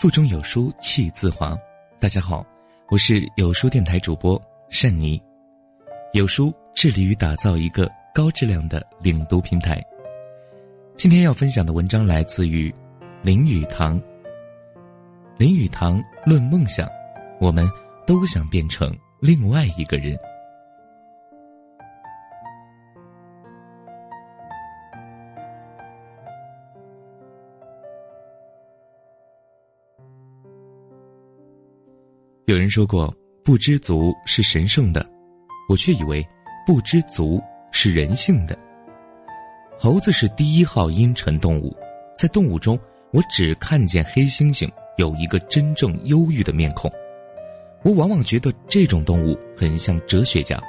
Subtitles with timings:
[0.00, 1.54] 腹中有书气自华。
[1.98, 2.42] 大家好，
[2.88, 5.22] 我是有书电台主播善妮。
[6.14, 9.78] 有书致力于打造一个高质量的领读平台。
[10.96, 12.74] 今天要分享的文章来自于
[13.20, 14.00] 林语堂。
[15.36, 16.88] 林语堂论梦想，
[17.38, 17.70] 我们
[18.06, 20.18] 都想变成另外一个人。
[32.50, 33.14] 有人说过，
[33.44, 35.08] 不知足是神圣的，
[35.68, 36.26] 我却以为
[36.66, 37.40] 不知足
[37.70, 38.58] 是人性的。
[39.78, 41.72] 猴子是第一号阴沉动物，
[42.16, 42.76] 在动物中，
[43.12, 44.68] 我只看见黑猩猩
[44.98, 46.90] 有一个真正忧郁的面孔。
[47.84, 50.60] 我往往觉得这种动物很像哲学家，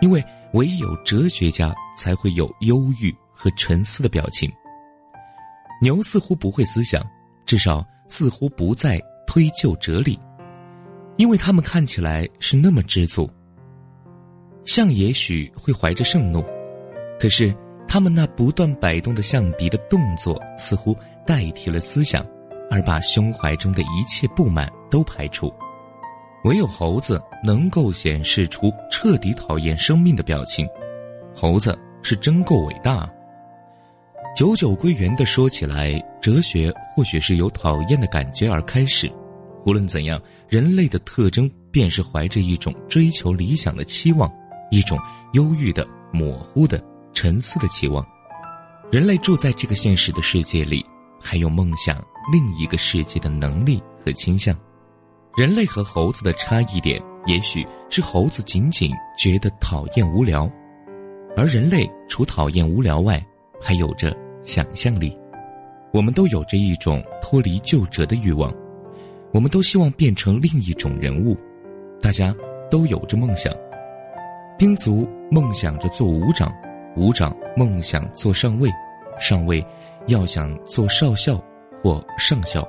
[0.00, 4.48] 因为唯有哲学家才会有忧郁和沉思的表情。
[5.82, 7.04] 牛似乎不会思想，
[7.44, 10.16] 至少似乎不再推究哲理。
[11.16, 13.28] 因为他们看起来是那么知足。
[14.64, 16.44] 象也许会怀着盛怒，
[17.20, 17.54] 可是
[17.86, 22.26] 他们那不断摆动的象鼻的动作似乎代替了思想，
[22.70, 25.52] 而把胸怀中的一切不满都排除。
[26.44, 30.66] 唯有猴子能够显示出彻底讨厌生命的表情。
[31.34, 33.08] 猴子是真够伟大。
[34.36, 39.10] 久久归元的说起来，哲学或许是由讨厌的感觉而开始。
[39.64, 40.20] 无论怎样，
[40.54, 44.32] 人类的特征便是怀着一种追求理想的期望，
[44.70, 44.96] 一种
[45.32, 46.80] 忧郁的、模糊的、
[47.12, 48.06] 沉思的期望。
[48.88, 50.86] 人类住在这个现实的世界里，
[51.20, 54.56] 还有梦想另一个世界的能力和倾向。
[55.36, 60.48] 人类和猴子的差异点，也许是猴子仅仅觉得讨厌无聊，
[61.36, 63.20] 而人类除讨厌无聊外，
[63.60, 65.18] 还有着想象力。
[65.92, 68.54] 我们都有着一种脱离旧辙的欲望。
[69.34, 71.36] 我们都希望变成另一种人物，
[72.00, 72.32] 大家
[72.70, 73.52] 都有着梦想。
[74.56, 76.54] 丁卒梦想着做武长，
[76.94, 78.70] 武长梦想做上尉，
[79.18, 79.66] 上尉
[80.06, 81.42] 要想做少校
[81.82, 82.64] 或上校。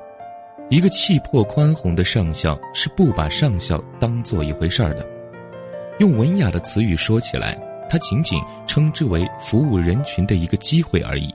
[0.72, 5.08] 一个气魄宽宏的上校是不把上校当做一回事儿的。
[6.00, 7.56] 用文雅的词语说起来，
[7.88, 11.32] 他仅仅称之为服务人群的一个机会而已。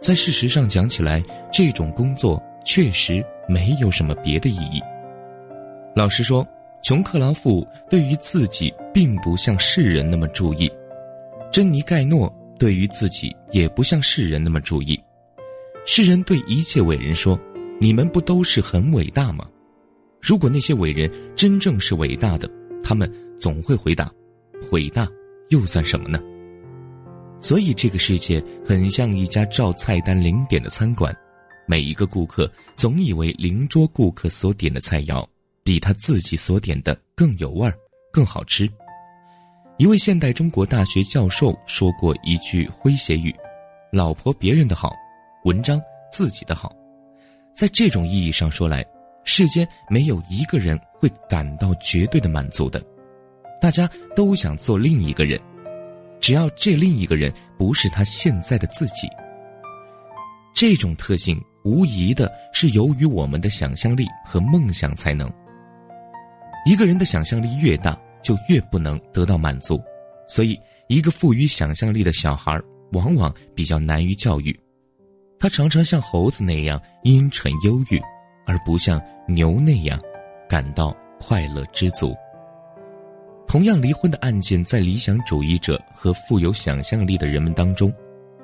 [0.00, 3.24] 在事实上讲起来，这种工作确实。
[3.48, 4.80] 没有什么别的意义。
[5.96, 6.46] 老实说，
[6.80, 10.70] 琼克劳馥对于自己并不像世人那么注意，
[11.50, 14.98] 珍妮盖诺对于自己也不像世人那么注意。
[15.84, 17.38] 世人对一切伟人说
[17.80, 19.44] ：“你们不都是很伟大吗？”
[20.22, 22.48] 如果那些伟人真正是伟大的，
[22.82, 24.08] 他们总会回答
[24.70, 25.06] ：“伟大
[25.48, 26.20] 又算什么呢？”
[27.40, 31.14] 所以，这个世界很像一家照菜单零点的餐馆。
[31.66, 35.26] 每一个顾客总以为邻桌顾客所点的菜肴
[35.62, 37.74] 比他自己所点的更有味儿、
[38.12, 38.68] 更好吃。
[39.78, 43.34] 一位现代中国大学教授说过一句诙谐语
[43.92, 44.92] ：“老婆别人的好，
[45.44, 45.80] 文章
[46.10, 46.74] 自己的好。”
[47.54, 48.84] 在这种意义上说来，
[49.24, 52.84] 世间没有一个人会感到绝对的满足的，
[53.60, 55.40] 大家都想做另一个人，
[56.20, 59.08] 只要这另一个人不是他现在的自己。
[60.54, 61.42] 这种特性。
[61.64, 65.30] 无疑的是，由于我们的想象力和梦想才能。
[66.66, 69.80] 一个人的想象力越大，就越不能得到满足，
[70.28, 70.58] 所以，
[70.88, 72.60] 一个富于想象力的小孩
[72.92, 74.58] 往往比较难于教育。
[75.38, 78.00] 他常常像猴子那样阴沉忧郁，
[78.46, 80.00] 而不像牛那样
[80.48, 82.14] 感到快乐知足。
[83.46, 87.92] 同样，离婚的案件在理想主义者和富有想象力的人们当中，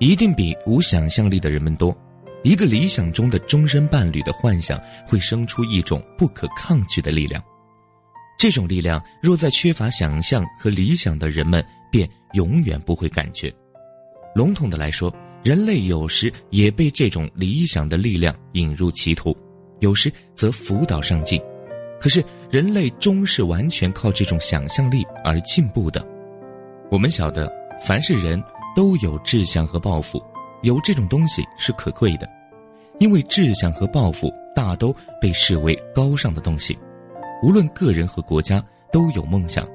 [0.01, 1.97] 一定比无想象力的人们多。
[2.45, 7.43] 一个理想中的终身伴侣的幻想，会生出一种不可抗拒的力量。
[8.39, 13.53] 这种力量若在缺乏想象和理想的人们，便永远不会感觉。
[14.35, 15.13] 笼统的来说，
[15.43, 19.37] 人类有时也被这种理想的力量引入歧途，
[19.81, 21.43] 有时则辅导上进。
[21.99, 26.07] 可是，人类终是完全靠这种想象力而进步的。
[26.93, 28.41] 我们晓得，凡是人
[28.77, 30.23] 都有志向和抱负。
[30.63, 32.29] 有这种东西是可贵的，
[32.99, 36.79] 因为志向和抱负大都被视为高尚的东西。
[37.43, 38.63] 无论个人和国家
[38.93, 39.67] 都有梦想，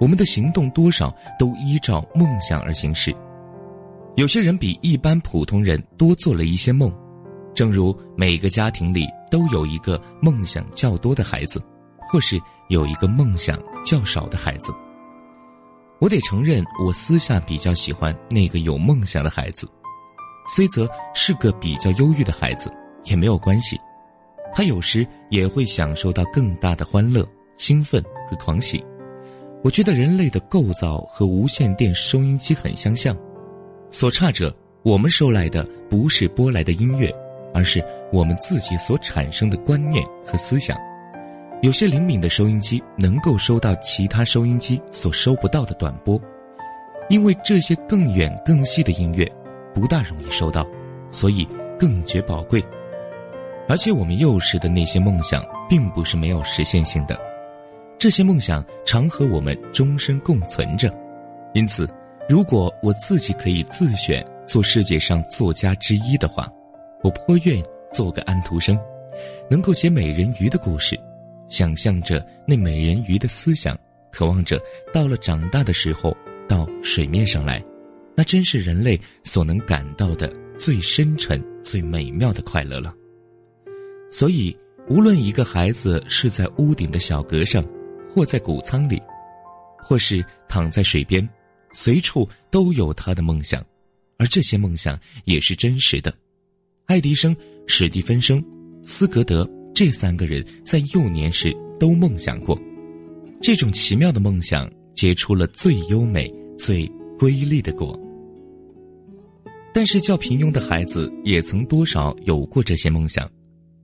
[0.00, 3.14] 我们的行动多少都依照梦想而行事。
[4.16, 6.92] 有些人比一般普通人多做了一些梦，
[7.54, 11.62] 正如每个家庭里都有一个梦想较多的孩子，
[12.10, 14.72] 或是有一个梦想较少的孩子。
[16.00, 19.68] 我得承认，我私下比较喜欢那个有梦想的孩子。
[20.46, 22.70] 虽则是个比较忧郁的孩子，
[23.04, 23.78] 也没有关系。
[24.52, 27.26] 他有时也会享受到更大的欢乐、
[27.56, 28.84] 兴奋和狂喜。
[29.62, 33.16] 我觉得人类的构造和无线电收音机很相像，
[33.90, 37.10] 所差者，我们收来的不是播来的音乐，
[37.54, 37.82] 而是
[38.12, 40.76] 我们自己所产生的观念和思想。
[41.62, 46.20] 有些灵敏的收音机能够收到其他收音机所收不到的短波，
[47.08, 49.26] 因为这些更远更细的音乐
[49.74, 50.66] 不大容易收到，
[51.10, 51.46] 所以
[51.78, 52.64] 更觉宝贵。
[53.68, 57.18] 而且我们幼时的那些梦想并不是没有实现性的，
[57.98, 60.92] 这些梦想常和我们终身共存着。
[61.54, 61.88] 因此，
[62.28, 66.50] 如果我自己可以自选做世界上作家之一的话，
[67.02, 67.62] 我颇愿
[67.92, 68.78] 做个安徒生，
[69.48, 70.98] 能够写美人鱼的故事。
[71.48, 73.78] 想象着那美人鱼的思想，
[74.10, 74.60] 渴望着
[74.92, 76.14] 到了长大的时候
[76.48, 77.62] 到水面上来，
[78.16, 82.94] 那真是人类所能感到的最深沉、最美妙的快乐了。
[84.10, 84.56] 所以，
[84.88, 87.64] 无论一个孩子是在屋顶的小阁上，
[88.08, 89.00] 或在谷仓里，
[89.78, 91.28] 或是躺在水边，
[91.72, 93.64] 随处都有他的梦想，
[94.18, 96.14] 而这些梦想也是真实的。
[96.86, 97.34] 爱迪生、
[97.66, 98.44] 史蒂芬生、
[98.82, 99.48] 斯格德。
[99.74, 102.56] 这三个人在幼年时都梦想过，
[103.42, 106.86] 这种奇妙的梦想结出了最优美、最
[107.18, 107.98] 瑰丽的果。
[109.74, 113.28] 但是，较平庸的孩子也曾多少有过这些梦想，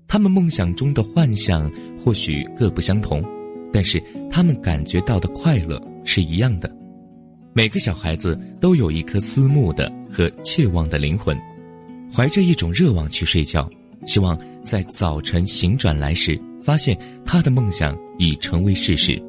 [0.06, 3.25] 他们梦想中的幻象或许各不相同，
[3.72, 4.00] 但是
[4.31, 6.72] 他们感觉到的快乐是一样的。
[7.52, 11.37] 每个小孩子都有一颗思慕的和切望的灵魂，
[12.14, 13.69] 怀着一种热望去睡觉。
[14.06, 16.96] 希望在早晨醒转来时，发现
[17.26, 19.20] 他的梦想已成为事实。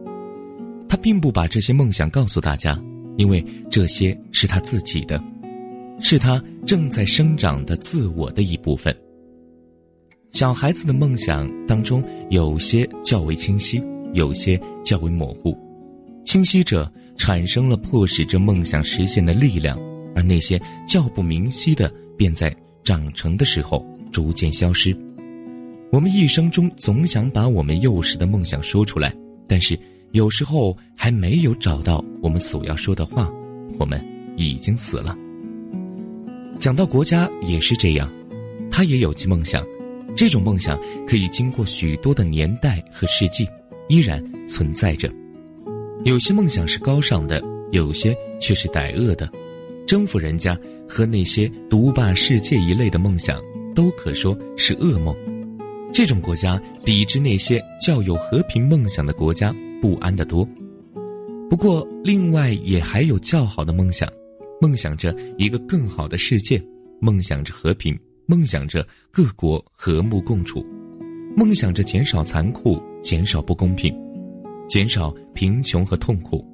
[0.87, 2.79] 他并不把这些梦想告诉大家，
[3.17, 5.21] 因为这些是他自己的，
[5.99, 8.95] 是他正在生长的自我的一部分。
[10.31, 13.83] 小孩子的梦想当中，有些较为清晰，
[14.13, 15.57] 有些较为模糊。
[16.23, 19.77] 清晰者产生了迫使这梦想实现的力量，
[20.15, 23.85] 而那些较不明晰的，便在长成的时候。
[24.11, 24.93] 逐渐消失。
[25.89, 29.15] 我们一生中总想把我们幼时的梦想说出来，
[29.47, 29.79] 但是
[30.11, 33.31] 有时候还没有找到我们所要说的话，
[33.79, 34.03] 我们
[34.35, 35.17] 已经死了。
[36.61, 38.07] 讲到国家也是这样，
[38.69, 39.65] 他也有其梦想，
[40.15, 43.47] 这种梦想可以经过许多的年代和世纪，
[43.89, 45.11] 依然存在着。
[46.05, 47.41] 有些梦想是高尚的，
[47.71, 49.27] 有些却是歹恶的，
[49.87, 50.55] 征服人家
[50.87, 53.41] 和那些独霸世界一类的梦想。
[53.73, 55.15] 都可说是噩梦。
[55.93, 60.47] 这种国家抵制那些较有和平梦想的国家不安得多。
[61.49, 64.07] 不过，另外也还有较好的梦想，
[64.61, 66.63] 梦想着一个更好的世界，
[66.99, 67.97] 梦想着和平，
[68.27, 70.63] 梦想着各国和睦共处，
[71.35, 73.91] 梦想着减少残酷，减少不公平，
[74.69, 76.45] 减少贫穷和痛苦。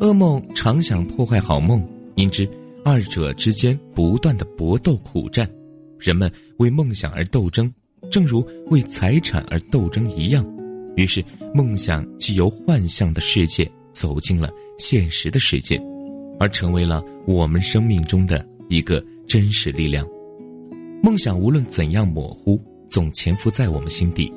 [0.00, 2.48] 噩梦常想破坏好梦，因之
[2.82, 5.46] 二者之间不断的搏斗苦战。
[5.98, 7.70] 人们为梦想而斗争，
[8.10, 10.42] 正如为财产而斗争一样。
[10.96, 11.22] 于是，
[11.54, 15.78] 梦想既由幻象的世界走进了现实的世界，
[16.38, 20.06] 而成为了我们生命中的一个真实力量。
[21.02, 24.32] 梦想无论怎样模糊，总潜伏在我们心底，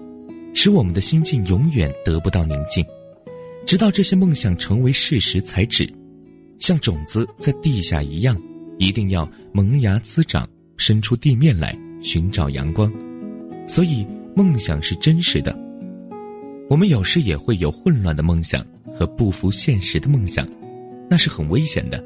[0.53, 2.85] 使我们的心境永远得不到宁静，
[3.65, 5.91] 直到这些梦想成为事实才止。
[6.59, 8.41] 像种子在地下一样，
[8.77, 10.47] 一定要萌芽滋长。
[10.77, 12.91] 伸出地面来寻找阳光，
[13.65, 14.05] 所以
[14.35, 15.57] 梦想是真实的。
[16.69, 20.45] 我们有时也会有混乱的梦想和不符现实的梦想，
[21.09, 22.03] 那是很危险的，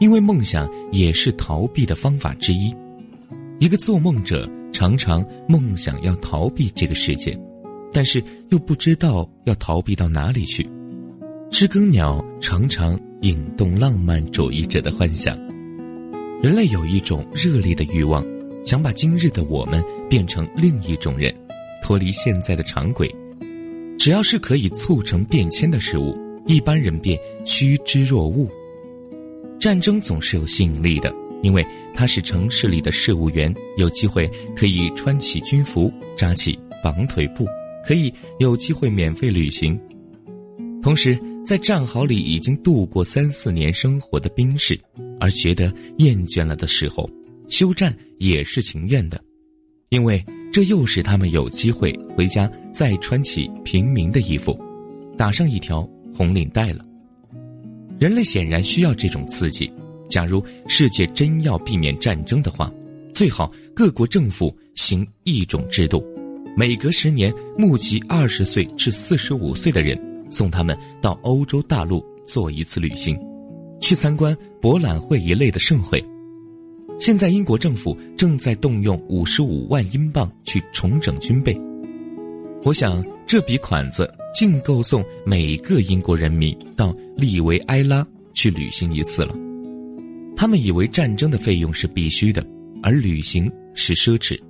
[0.00, 2.74] 因为梦想也是逃避的方法之一。
[3.58, 7.38] 一个做梦者常常梦想要逃避这个世界，
[7.92, 10.68] 但是又不知道要逃避到哪里去。
[11.50, 15.38] 知更鸟常常引动浪漫主义者的幻想。
[16.42, 18.26] 人类有一种热烈的欲望，
[18.64, 21.32] 想把今日的我们变成另一种人，
[21.84, 23.08] 脱离现在的常轨。
[23.98, 28.48] 只要是可以促成变迁的事物，一般人便趋之若鹜。
[29.58, 37.46] 战争总是有吸引力的，因为它使城市里的事务员有机会可以穿起军服，扎起绑腿布，
[37.86, 39.78] 可以有机会免费旅行。
[40.82, 44.78] 同时，在战壕里已经度过三四年生活的兵士。
[45.20, 47.08] 而觉得厌倦了的时候，
[47.46, 49.22] 休战也是情愿的，
[49.90, 50.20] 因为
[50.52, 54.58] 这又使他们有机会回家再穿起平民的衣服，
[55.16, 56.84] 打上一条红领带了。
[57.98, 59.72] 人类显然需要这种刺激。
[60.08, 62.70] 假如世界真要避免战争的话，
[63.14, 66.04] 最好各国政府行一种制度，
[66.56, 73.18] 每隔十年募集二十岁至四十五岁的人，送他们到欧洲大陆做一次旅行，
[73.80, 76.04] 去参观博览会一类的盛会。
[76.98, 81.58] 现在英国政府正在动用五十五万英镑去重整军备。
[82.64, 89.34] 我想这笔款子竟够送每个英国人民到利维埃拉去旅行一次了。
[90.36, 92.44] 他们以为战争的费用是必须的，
[92.82, 94.40] 而旅行是奢侈。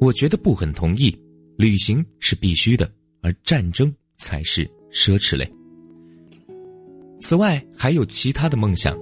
[0.00, 1.16] 我觉得不很同意，
[1.56, 2.88] 旅行是必须的，
[3.22, 5.50] 而战争才是奢侈类。
[7.18, 8.96] 此外，还有其他的梦想，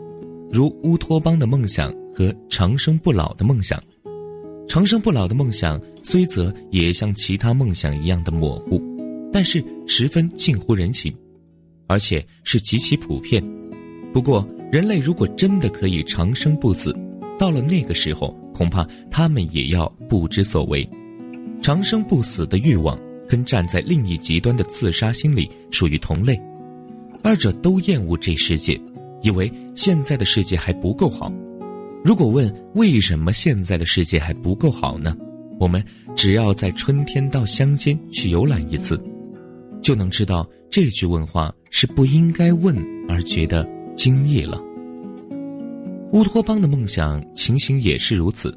[0.50, 3.82] 如乌托邦的梦想和长生不老的梦想。
[4.66, 8.80] 长生不老的梦想虽则也像其他梦想一样的模糊，
[9.32, 11.12] 但是十分近乎人情，
[11.86, 13.42] 而且是极其普遍。
[14.12, 16.94] 不过，人类如果真的可以长生不死，
[17.38, 20.88] 到了那个时候，恐怕他们也要不知所为。
[21.62, 26.38] 长生不死的欲望跟站在另一极端的自杀心理属于同类，
[27.22, 28.78] 二者都厌恶这世界，
[29.22, 31.32] 以为现在的世界还不够好。
[32.04, 35.16] 如果问为什么现在的世界还不够好呢？
[35.58, 35.82] 我们
[36.16, 39.02] 只要在春天到乡间去游览一次，
[39.82, 42.76] 就能知道这句问话是不应该问
[43.08, 44.60] 而觉得惊异了。
[46.12, 48.56] 乌托邦的梦想情形也是如此，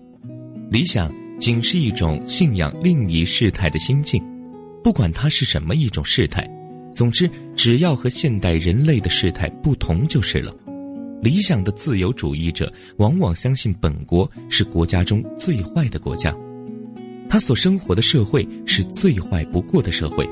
[0.69, 4.23] 理想仅是一种信仰另一世态的心境，
[4.83, 6.47] 不管它是什么一种世态，
[6.93, 10.53] 总之只要和现代人类的事态不同就是了。
[11.19, 16.35] 理想的自由主义者往往相信本国是国家中最坏的国家，
[17.29, 20.27] 他所生活的社会是最坏不过的社会，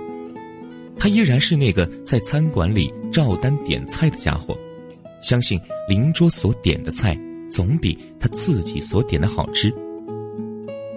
[0.98, 4.58] 他依然是那个在餐馆里照单点菜的家伙。
[5.22, 5.60] 相信
[5.90, 7.18] 邻桌所点的菜
[7.50, 9.72] 总比他自己所点的好吃。《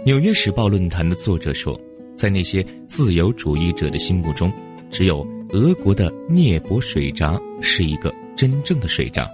[0.05, 1.79] 纽约时报》论坛的作者说，
[2.17, 4.53] 在那些自由主义者的心目中，
[4.91, 9.29] 只有俄国的涅伯水闸是一个真正的水闸，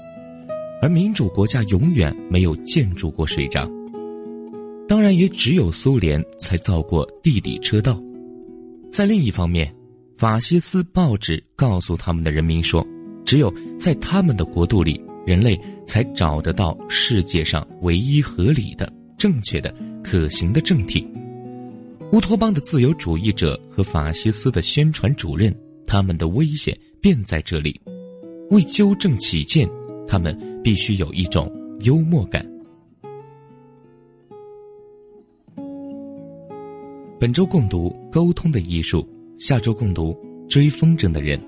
[0.81, 3.69] 而民主国家永远没有建筑过水闸。
[4.89, 8.01] 当然，也只有苏联才造过地底车道。
[8.91, 9.75] 在另一方面，
[10.17, 12.87] 法西斯报纸告诉他们的人民说。
[13.25, 21.09] 只有在他们的国度里，人类才找得到世界上唯一合理的、正确的、可行的政体。
[22.13, 25.53] 乌托邦的自由主义者和法西斯的宣传主任，
[25.87, 27.81] 他们的危险便在这里。
[28.51, 29.67] 为纠正起见，
[30.07, 31.51] 他们必须有一种
[31.81, 32.47] 幽默感。
[37.25, 39.01] 本周共读《沟通的艺术》，
[39.43, 40.13] 下周共读
[40.47, 41.41] 《追风筝的人》。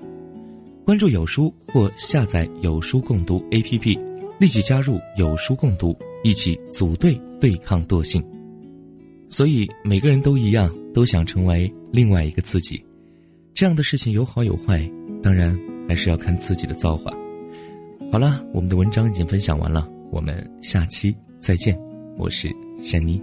[0.83, 3.95] 关注有书或下载有书共读 APP，
[4.39, 8.25] 立即加入有书共读，一起组队对抗惰性。
[9.29, 12.83] 所以每个人都一样，都想成为另外一个自己。
[13.53, 14.83] 这样的事情有好有坏，
[15.21, 15.55] 当然
[15.87, 17.11] 还是要看自己的造化。
[18.11, 21.79] 好了，我们的文章已经分享完了，我们下期再见。
[22.17, 23.21] 我是珊妮。